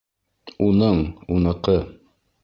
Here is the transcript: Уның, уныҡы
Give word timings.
Уның, 0.67 1.01
уныҡы 1.35 1.75